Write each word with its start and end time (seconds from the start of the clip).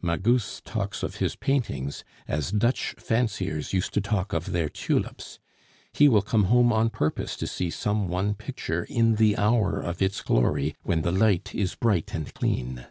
Magus 0.00 0.62
talks 0.64 1.02
of 1.02 1.16
his 1.16 1.36
paintings 1.36 2.02
as 2.26 2.50
Dutch 2.50 2.94
fanciers 2.96 3.74
used 3.74 3.92
to 3.92 4.00
talk 4.00 4.32
of 4.32 4.52
their 4.52 4.70
tulips; 4.70 5.38
he 5.92 6.08
will 6.08 6.22
come 6.22 6.44
home 6.44 6.72
on 6.72 6.88
purpose 6.88 7.36
to 7.36 7.46
see 7.46 7.68
some 7.68 8.08
one 8.08 8.32
picture 8.32 8.84
in 8.84 9.16
the 9.16 9.36
hour 9.36 9.78
of 9.82 10.00
its 10.00 10.22
glory, 10.22 10.74
when 10.82 11.02
the 11.02 11.12
light 11.12 11.54
is 11.54 11.74
bright 11.74 12.14
and 12.14 12.32
clean. 12.32 12.86